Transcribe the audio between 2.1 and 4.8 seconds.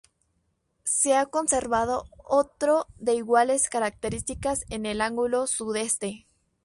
otro de iguales características